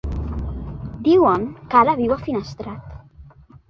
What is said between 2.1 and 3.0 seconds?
a Finestrat.